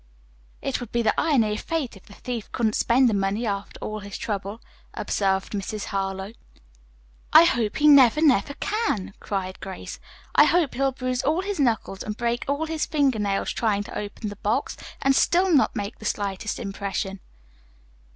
[0.63, 3.79] "It would be the irony of fate if the thief couldn't spend the money after
[3.81, 4.59] all his trouble,"
[4.95, 5.85] observed Mrs.
[5.93, 6.33] Harlowe.
[7.31, 9.99] "I hope he never, never can," cried Grace.
[10.33, 13.95] "I hope he'll bruise all his knuckles and break all his finger nails trying to
[13.95, 17.19] open the box, and still not make the slightest impression!"